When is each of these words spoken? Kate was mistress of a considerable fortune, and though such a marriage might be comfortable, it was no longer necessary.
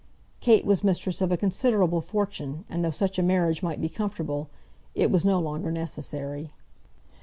Kate 0.39 0.65
was 0.65 0.83
mistress 0.83 1.21
of 1.21 1.31
a 1.31 1.37
considerable 1.37 2.01
fortune, 2.01 2.65
and 2.71 2.83
though 2.83 2.89
such 2.89 3.19
a 3.19 3.21
marriage 3.21 3.61
might 3.61 3.79
be 3.79 3.87
comfortable, 3.87 4.49
it 4.95 5.11
was 5.11 5.23
no 5.23 5.39
longer 5.39 5.71
necessary. 5.71 6.49